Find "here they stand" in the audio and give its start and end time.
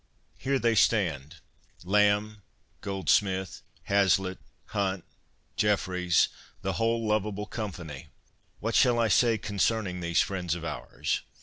0.39-1.41